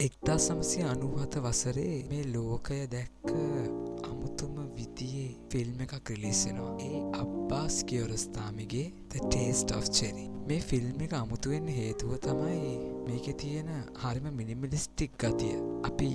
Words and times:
එක්දා 0.00 0.38
සමසය 0.38 0.82
අනුහත 0.82 1.34
වසරේ 1.36 1.96
මේ 2.10 2.24
ලෝකය 2.26 2.76
දැක්ක 2.86 3.30
අමුතුම 4.02 4.52
විදියේ 4.76 5.30
ෆිල්ම් 5.50 5.80
එකක් 5.84 6.10
රිලිස්සෙනවා 6.10 6.76
ඒ 6.80 7.00
අබ්බාස් 7.14 7.74
කියවරස්ථාමිගේ 7.84 8.86
The 9.10 9.18
Taste 9.26 9.74
of 9.74 9.90
Cherry. 9.90 10.24
මේ 10.48 10.60
ෆිල්ම් 10.60 11.02
එක 11.02 11.12
අමුතුවෙන් 11.14 11.68
හේතුව 11.70 12.14
තමයි 12.18 12.70
මේක 13.06 13.26
තියෙන 13.36 13.68
හරිම 14.02 14.28
මිනිමිලිස්ටික් 14.32 15.18
ගතිය. 15.18 15.58
අපි 15.84 16.08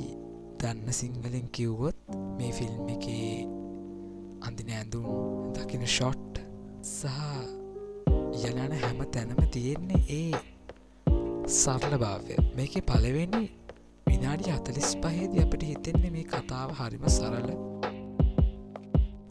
දන්න 0.60 0.90
සිංහලෙන් 0.92 1.46
කිව්වොත් 1.50 2.00
මේ 2.40 2.52
ෆිල්ම් 2.52 2.90
එකේ 2.90 3.36
අඳින 4.42 4.72
ඇඳුම් 4.72 5.06
දකින 5.54 5.86
ෂොට් 5.88 6.42
සහ 6.84 8.50
යනන 8.50 8.74
හැම 8.78 9.06
තැනම 9.12 9.46
තියෙන්නේ 9.50 10.02
ඒ 10.12 10.42
සරල 11.52 11.96
භාවය. 11.98 12.40
මේක 12.56 12.82
පලවෙනි 12.84 13.44
විනාඩි 14.08 14.52
අතලිස් 14.52 14.96
පහේද 15.02 15.34
අපට 15.44 15.64
හිතෙන්නේ 15.64 16.12
මේ 16.12 16.24
කතාව 16.26 16.72
හරිම 16.80 17.06
සරල. 17.08 17.50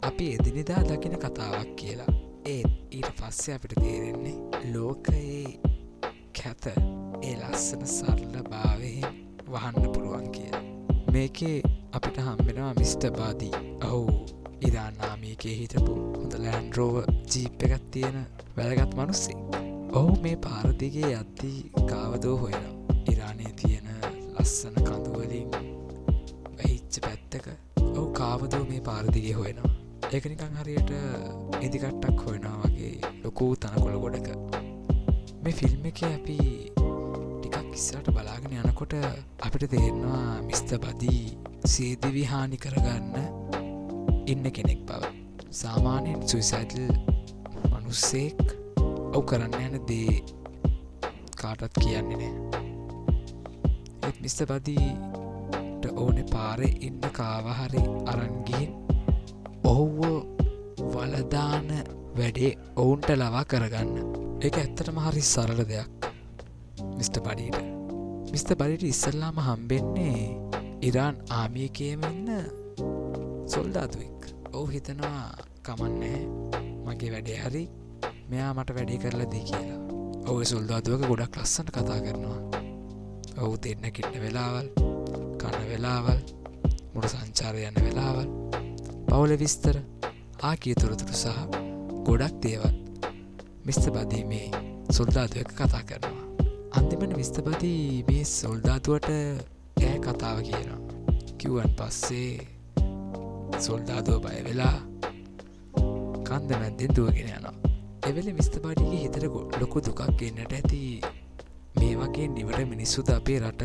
අපි 0.01 0.25
එදිනිදා 0.35 0.81
දකින 0.83 1.17
කතාවක් 1.17 1.75
කියලා. 1.75 2.11
ඒත් 2.45 2.71
ඊට 2.91 3.09
පස්සේ 3.19 3.55
අපිට 3.55 3.73
තේරෙන්නේ 3.81 4.37
ලෝකයේ 4.73 5.59
කැත 6.37 6.65
ඒ 6.67 7.35
ලස්සන 7.35 7.85
සරල 7.87 8.35
භාවයෙන් 8.51 9.11
වහන්න 9.47 9.91
පුළුවන් 9.93 10.29
කිය 10.31 10.51
මේකේ 11.13 11.57
අපිට 11.91 12.17
හම්බෙනවා 12.19 12.73
මිස්ට 12.79 13.09
බාදී 13.17 13.53
ඔහු 13.83 14.03
ඉරාන්නාමීකේ 14.61 15.55
හිටපු 15.57 15.93
හොඳ 16.15 16.33
ලෑන්ඩරෝව 16.45 16.95
ජීප් 17.33 17.63
එකත් 17.63 17.91
තියෙන 17.91 18.17
වැළගත් 18.57 18.95
මනුස්සේ 18.95 19.37
ඔහු 19.93 20.15
මේ 20.21 20.35
පාරදිගේ 20.37 21.15
අද්දී 21.15 21.59
කාවදෝ 21.89 22.37
හොයනවා. 22.37 22.73
ඉරානය 23.11 23.24
මේ 29.15 29.21
පාරදිගේ 29.25 29.33
හොයනවා 29.33 29.69
ඒකනිකං 30.11 30.55
හරියට 30.59 30.89
ඉදිකට්ටක් 31.65 32.21
හොයනවා 32.25 32.57
වගේ 32.63 32.93
ලොකූ 33.23 33.55
තනකොළ 33.55 33.99
ගොඩක. 34.03 34.27
මේ 35.43 35.53
ෆිල්ම් 35.53 35.85
එක 35.85 36.01
අපි 36.07 36.37
ටිකක් 36.75 37.69
ඉස්සට 37.73 38.11
බලාගෙන 38.11 38.57
යනකොට 38.59 38.95
අපිට 39.39 39.67
තේරෙනවා 39.71 40.41
මිස්ත 40.43 40.75
බදී 40.83 41.23
සේදිවි 41.65 42.25
හානි 42.31 42.57
කරගන්න 42.57 43.15
ඉන්න 44.27 44.51
කෙනෙක් 44.51 44.83
බව. 44.83 45.03
සාමාන්‍යයෙන් 45.51 46.27
සුයිසයිටල් 46.27 46.91
මනුස්සෙක් 47.71 48.43
ඔව් 49.15 49.23
කරන්න 49.23 49.59
යන 49.67 49.81
දේ 49.87 50.19
කාටත් 51.39 51.83
කියන්නේ 51.83 52.17
නෑ. 52.19 52.33
ඒත් 54.03 54.17
මිස්ත 54.21 54.43
බදීට 54.49 55.93
ඕන 55.95 56.25
පාරෙ 56.33 56.73
ඉන්න 56.81 57.13
කාවහරි 57.19 57.85
අරන්ගින් 58.05 58.83
ඔහුව 59.75 59.99
වලදාන 60.93 61.69
වැඩේ 62.17 62.51
ඔවුන්ට 62.81 63.09
ලවා 63.19 63.43
කරගන්න. 63.45 63.95
එක 64.47 64.57
ඇත්තටම 64.61 64.99
හරි 65.05 65.23
සරල 65.23 65.59
දෙයක් 65.71 66.05
මිස්ට 66.97 67.17
බඩීට 67.25 67.57
මිස්ත 68.33 68.51
බඩිට 68.59 68.85
ඉස්සල්ලාම 68.91 69.41
හම්බෙන්නේ 69.47 70.21
ඉරාන් 70.81 71.17
ආමියකේම 71.29 72.05
ඉන්න 72.11 72.29
සොල්දාතුවෙක්. 73.47 74.21
ඔහු 74.53 74.65
හිතනවා 74.67 75.25
කමන්නේ 75.65 76.21
මගේ 76.85 77.11
වැඩේ 77.15 77.39
හරි 77.43 77.63
මෙයා 78.29 78.53
මට 78.53 78.77
වැඩේ 78.77 79.01
කරලා 79.03 79.29
දී 79.33 79.43
කියලා. 79.49 79.81
ඔව 80.29 80.43
සොල්දාතුවක 80.53 81.03
ගොඩක් 81.09 81.41
ලස්සට 81.41 81.75
කතා 81.75 81.99
කරනවා. 82.05 82.39
ඔහු 83.41 83.53
දෙන්න 83.63 83.91
කිට්ට 83.91 84.17
වෙලාවල් 84.23 84.67
කන්න 85.41 85.69
වෙලාවල් 85.71 86.19
මුට 86.93 87.11
සංචාරය 87.13 87.67
යන්න 87.69 87.85
වෙලාවල්. 87.87 88.44
පවුල 89.15 89.31
විස්තර 89.39 89.75
ආකිය 90.43 90.73
තොරතුරු 90.75 91.13
සහ 91.15 91.37
ගොඩක් 92.07 92.33
දේවල් 92.43 92.73
මිස්ත 93.65 93.85
බදීමේ 93.87 94.47
සොල්දාතුවක 94.91 95.51
කතා 95.51 95.83
කරනවා. 95.89 96.25
අන්තිමට 96.77 97.15
විස්තපති 97.19 97.71
මේ 98.09 98.25
සොල්දාතුවට 98.31 99.09
ඈ 99.11 99.95
කතාව 100.05 100.37
කියනවා. 100.47 100.81
කිව්වන් 101.39 101.71
පස්සේ 101.77 102.33
සොල්දාදුව 103.59 104.19
බය 104.25 104.39
වෙලා 104.47 104.77
කන්ද 106.27 106.49
මැද්දෙන් 106.61 106.95
දුවගෙන 106.95 107.31
යනවා. 107.31 107.55
එවෙල 108.03 108.31
මිස්තපාටිගේ 108.39 109.03
හිතර 109.03 109.25
ලොකු 109.61 109.77
දුකක් 109.81 110.01
ගන්නට 110.19 110.53
ඇති 110.53 110.81
මේ 111.79 111.93
වගේ 111.95 112.27
නිවට 112.29 112.67
මිනිස්සුද 112.67 113.09
අපේ 113.09 113.39
රට 113.39 113.63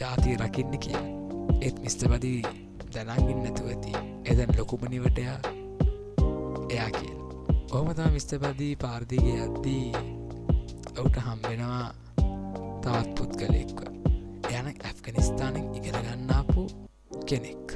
ජාතිය 0.00 0.36
රකින්න 0.36 0.78
කිය 0.78 1.02
ඒත් 1.60 1.76
මිස්තපති 1.84 2.65
දැනගින් 2.96 3.42
නැතුව 3.42 3.68
ඇති. 3.72 3.92
එදැන් 4.30 4.52
ලොකුම 4.58 4.82
නිවටයා 4.90 5.38
එයා 6.70 6.90
කිය 6.98 7.14
ඔහමතා 7.72 8.10
මිස්තපදී 8.14 8.74
පාර්දිගේ 8.82 9.38
අද්දී 9.46 9.86
ඔවුට 10.98 11.16
හම්බෙනවා 11.26 11.86
තවත් 12.84 13.10
පුද්ගලෙක්ව 13.18 13.80
යන 14.50 14.68
ඇෆ්ගනිස්ථානෙන් 14.68 15.66
ඉගෙන 15.74 15.98
ගන්නාපු 16.06 16.62
කෙනෙක්. 17.26 17.66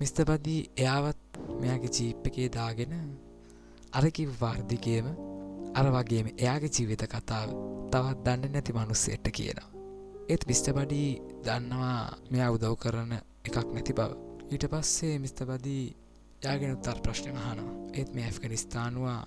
මිස්තපදී 0.00 0.60
එයාවත් 0.76 1.40
මෙයාගේ 1.60 1.92
ජීප් 1.96 2.26
එකේ 2.30 2.48
දාගෙන 2.56 2.94
අරකි 3.92 4.24
වාර්ධිකයම 4.40 5.10
අර 5.74 5.86
වගේම 5.96 6.32
එයාගේ 6.34 6.72
ජීවිත 6.76 7.04
කතාව 7.12 7.50
තවත් 7.92 8.24
දන්න 8.24 8.52
නැති 8.52 8.72
මනුස්සෙට්ට 8.72 9.34
කියනවා. 9.38 9.68
ඒත් 10.28 10.42
මිස්ටබඩී 10.48 11.10
දන්නවා 11.46 12.00
මෙයා 12.30 12.50
උදව් 12.56 12.74
කරන 12.76 13.12
එකක් 13.44 13.56
නැති 13.68 13.92
බව. 13.92 14.10
ඊට 14.50 14.64
පස්සේ 14.66 15.14
මිස්තබදී 15.18 15.84
යාගෙන 16.42 16.74
උත්තර 16.76 16.98
ප්‍රශ්න 17.00 17.36
හනවා 17.38 17.74
ඒත් 17.94 18.14
මේ 18.14 18.24
ඇෆ්ගනිස්ථානවා 18.24 19.20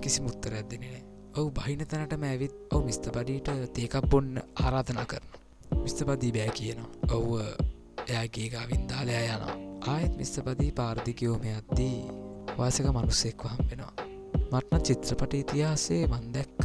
කිසි 0.00 0.22
මුත්තර 0.22 0.54
ඇදදිනේ 0.54 1.00
ඔවු 1.34 1.50
බහින 1.52 1.82
තැනටම 1.86 2.24
ඇවිත් 2.24 2.54
ඔව 2.70 2.84
මිස්තබඩීට 2.84 3.50
තේකක් 3.72 3.96
බොන්න 4.06 4.40
ආරාධනා 4.56 5.06
කරන 5.06 5.28
මිස්තපදී 5.76 6.32
බෑ 6.32 6.52
කියනවා. 6.52 6.90
ඔව්ව 7.10 7.32
එයාගේ 8.04 8.48
ගාවින්දාලයා 8.48 9.22
යනවා. 9.28 9.56
ආයෙත් 9.86 10.16
මිස්තපදී 10.16 10.72
පාර්ධිකයෝම 10.72 11.44
අද්දී 11.52 11.98
වාසක 12.58 12.88
මනුස්සෙක්ව 12.88 13.46
හම්බෙනවා 13.46 13.92
මටන 14.50 14.82
චිත්‍රපට 14.82 15.34
ඉතිහාසේ 15.34 16.02
මන්දැක්ක 16.08 16.64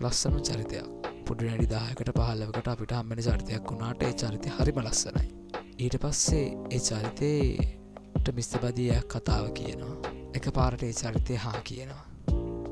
ලස්සන 0.00 0.36
චරිතයක්. 0.40 0.86
පුඩි 1.26 1.46
නැඩි 1.46 1.66
දායකට 1.68 2.12
පහල්ලවකට 2.16 2.68
අපිට 2.68 2.94
හම්බෙන 2.94 3.22
චරිතයක් 3.22 3.70
වුණාට 3.70 4.02
ඒ 4.02 4.12
චරිතය 4.14 4.48
හරිම 4.50 4.80
ලස්සනයි. 4.82 5.43
ඊට 5.78 5.96
පස්සේ 5.98 6.46
ඒ 6.70 6.78
චරිතයට 6.80 8.28
මිස්තබදීයක් 8.34 9.06
කතාව 9.08 9.46
කියනවා. 9.52 9.96
එක 10.34 10.46
පාරට 10.54 10.82
ඒ 10.82 10.92
චරිතය 10.92 11.36
හා 11.36 11.60
කියනවා. 11.64 12.04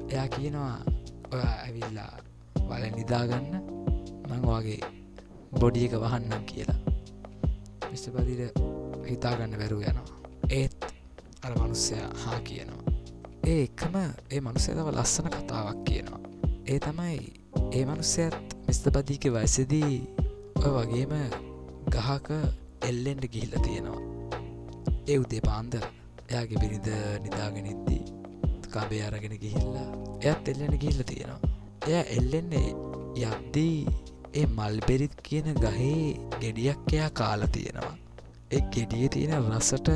එයා 0.08 0.28
කියනවා 0.28 0.76
ඔය 1.32 1.40
ඇවිල්ලා 1.40 2.12
වල 2.68 2.84
නිදාගන්න. 2.96 3.58
මං 4.28 4.46
වගේ 4.46 4.80
බොඩි 5.58 5.84
එක 5.86 5.98
වහන්නම් 5.98 6.44
කියලා. 6.44 6.78
මිස්ටපදිට 7.90 8.62
හිතාගන්න 9.10 9.58
වැරු 9.58 9.82
යනවා. 9.82 10.16
ඒත් 10.50 10.86
අර 11.42 11.58
මනුස්සය 11.58 11.98
හා 12.24 12.40
කියනවා. 12.40 12.82
ඒ 13.46 13.62
එක්කම 13.62 13.96
ඒ 14.30 14.40
මනුස්සයතව 14.40 14.94
ලස්සන 14.94 15.30
කතාවක් 15.30 15.84
කියනවා. 15.84 16.20
ඒ 16.66 16.78
තමයි 16.78 17.20
ඒ 17.72 17.84
මනුස්සයත් 17.84 18.58
මිස්තපදීක 18.66 19.24
වයසදී 19.34 19.94
ඔය 20.56 20.70
වගේම 20.76 21.14
ගහක 21.90 22.61
එල්ලෙන්ට 22.82 23.24
ගිහිල්ල 23.32 23.54
තියෙනවා. 23.60 24.00
ඒ 25.08 25.18
උදේ 25.18 25.42
පාන්දර. 25.48 25.84
එයාගේ 26.28 26.60
බිරිඳ 26.62 26.88
නිදාගෙනනිද්දී 27.24 28.02
කබේ 28.66 29.02
අරගෙන 29.06 29.34
ගිහිල්ලා 29.38 29.88
එයත් 30.22 30.48
එල්ලෙන 30.48 30.74
ගිහිල්ල 30.76 31.02
තියෙනවා. 31.04 31.40
එය 31.88 32.00
එල්ලෙන්නේ 32.16 32.68
යද්දී 33.22 33.78
ඒ 34.34 34.46
මල්බෙරිත් 34.48 35.14
කියන 35.22 35.48
ගහේ 35.56 35.98
ගෙඩියක් 36.40 36.92
එයා 36.92 37.10
කාල 37.12 37.46
තියෙනවා. 37.48 37.94
එ 38.50 38.60
ගෙඩිය 38.74 39.08
තියෙන 39.08 39.36
රසට 39.40 39.88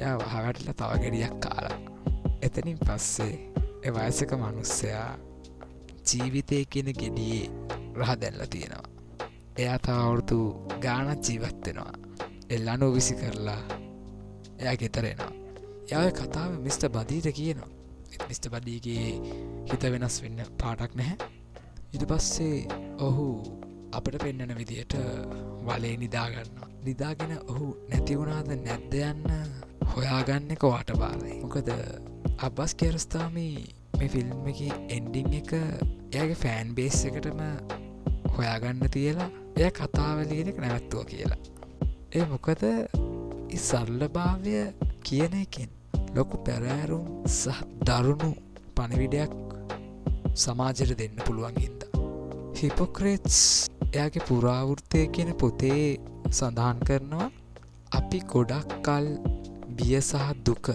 ය 0.00 0.12
වහවැටල 0.20 0.70
තව 0.72 0.90
ගෙඩියක් 1.04 1.36
කාලා. 1.40 1.78
එතනින් 2.42 2.78
පස්සේ 2.80 3.34
එවයසක 3.82 4.36
මනුස්සයා 4.36 5.08
ජීවිතය 6.08 6.64
කියන 6.66 6.92
ගෙඩියේ 7.02 7.48
රහ 7.96 8.12
දැල්ල 8.20 8.46
තියෙනවා. 8.46 8.86
එයා 9.58 9.78
තවුරුදු 9.80 10.40
ගානත් 10.80 11.28
ජීවත්වෙනවා 11.28 12.09
එල්ලනෝ 12.50 12.90
විසි 12.92 13.14
කරලා 13.14 13.60
එයා 14.58 14.76
ගෙතරෙනවා 14.76 15.32
යාය 15.90 16.12
කතාව 16.12 16.52
මිස්ට 16.60 16.84
බදීට 16.90 17.28
කියනවා 17.34 17.70
මිස්ට 18.28 18.46
බඩීගේ 18.48 19.10
හිත 19.68 19.84
වෙනස් 19.92 20.16
වෙන්න 20.22 20.40
පාටක් 20.58 20.94
නැහැ 20.94 21.28
ඉට 21.92 22.04
පස්සේ 22.06 22.56
ඔහු 23.00 23.26
අපට 23.92 24.18
පෙන්නන 24.18 24.54
විදියට 24.56 24.96
වලේ 25.64 25.94
නිදාගන්න 25.96 26.64
නිදාගෙන 26.84 27.34
ඔහු 27.44 27.68
නැතිවුණාද 27.88 28.50
නැද්ද 28.58 28.96
යන්න 29.00 29.28
හොයාගන්න 29.90 30.54
එක 30.54 30.66
වාට 30.66 30.92
බාරයි 30.96 31.38
මොකද 31.40 31.70
අබ්බස් 32.40 32.74
කෙරස්ථාමී 32.76 33.54
මේ 33.96 34.08
ෆිල්ම් 34.08 34.48
එක 34.48 34.60
එන්ඩිං 34.90 35.34
එක 35.34 35.54
එයාගේ 35.54 36.38
ෆෑන් 36.38 36.74
බේස් 36.74 37.00
එකටම 37.06 37.46
හොයාගන්න 38.32 38.84
තියලා 38.90 39.30
එය 39.56 39.70
කතාවලියෙනෙක් 39.72 40.58
නැවැත්තුව 40.58 41.08
කියලා 41.10 41.40
ඒ 42.12 42.24
මොකද 42.26 42.62
සරල 43.58 44.00
භාවය 44.08 44.54
කියන 45.06 45.34
එකින් 45.36 45.68
ලොකු 46.14 46.36
පැරෑරුම් 46.46 47.04
සහ 47.32 47.58
දරුණු 47.82 48.30
පණවිඩයක් 48.76 49.34
සමාජයට 50.34 50.92
දෙන්න 51.00 51.20
පුළුවන්ගින්ද. 51.20 51.80
හිපොක්‍රේට්ස් 52.58 53.38
එයාගේ 53.86 54.26
පුරාවෘත්තය 54.28 55.02
කියන 55.14 55.30
පොතේ 55.34 55.84
සඳහන් 56.30 56.80
කරනවා 56.88 57.28
අපි 57.92 58.18
ගොඩක් 58.32 58.74
කල් 58.86 59.06
බිය 59.76 59.94
සහ 60.00 60.26
දුක 60.42 60.70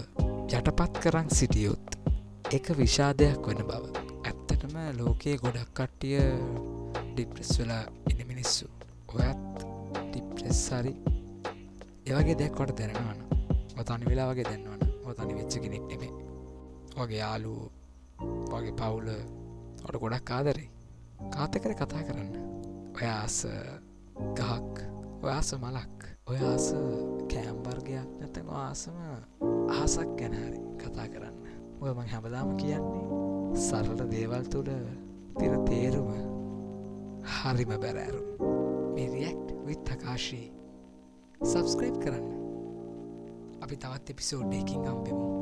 යටපත් 0.49 1.01
කරන් 1.03 1.27
සිටියොත් 1.31 1.97
එක 2.51 2.71
විෂාදයක් 2.79 3.41
වන 3.47 3.61
බව 3.69 3.83
ඇත්තටම 4.23 4.77
ලෝකයේ 4.99 5.41
ගොඩක් 5.43 5.67
කට්ටිය 5.73 6.23
ඩිප්‍රෙස් 7.09 7.51
වෙලා 7.59 7.83
ඉන 8.11 8.23
මිනිස්සු 8.31 8.71
ඔයත් 9.15 9.67
ඩිප්‍රෙස් 10.05 10.63
හරි 10.71 10.95
ඒවගේ 12.05 12.37
දෙයක්කොට 12.37 12.71
දැනවන 12.77 13.19
ඔතනි 13.79 14.05
වෙලා 14.05 14.27
වගේ 14.29 14.45
දැන්වන 14.45 14.81
ඔතනි 15.05 15.33
වෙච්ච 15.37 15.55
කෙනෙක් 15.59 15.85
නෙමේ 15.89 16.11
වගේ 16.97 17.17
යාලු 17.17 17.53
වගේ 18.47 18.73
පවුල 18.73 19.07
ඔට 19.85 19.95
ගොඩක් 20.01 20.31
ආදරේ. 20.31 20.69
කාත 21.31 21.53
කර 21.55 21.73
කතා 21.73 22.03
කරන්න. 22.03 22.33
ඔයාස 22.95 23.37
ගහක් 24.37 24.75
ඔයාස 25.23 25.49
මලක් 25.55 25.99
ඔයාස 26.27 26.67
කෑම්බර්ගයක් 27.31 28.11
නැතම 28.19 28.49
ආසම 28.55 28.97
අහසක් 29.71 30.09
ගැනහරි 30.19 30.59
කතා 30.77 31.07
කරන්න. 31.07 31.35
ඔය 31.81 31.91
මං 31.91 32.11
හැමදාම 32.13 32.51
කියන්නේ 32.57 33.05
සරල 33.59 34.05
දේවල් 34.07 34.45
තුළ 34.47 34.69
තිර 35.39 35.53
තේරුම 35.65 36.11
හරිම 37.31 37.71
බැරෑරුම් 37.75 38.27
මේ 38.93 39.09
රියක්් 39.09 39.41
විත් 39.65 39.89
අකාශී 39.89 40.47
සබස්ක්‍රයිබ් 41.43 41.97
කරන්න. 41.99 42.27
අපි 43.61 43.75
තවත් 43.77 44.09
එපිසෝඩ්ඩයකින් 44.09 44.87
අම්බෙමු 44.87 45.34